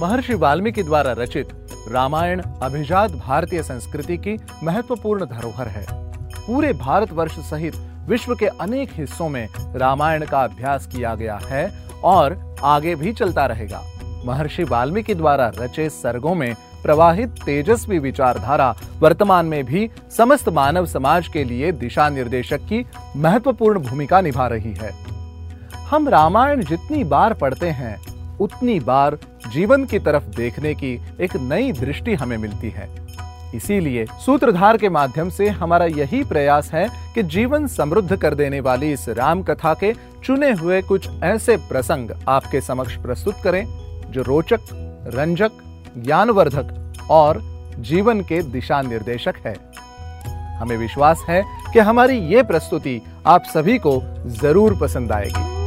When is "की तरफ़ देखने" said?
29.84-30.74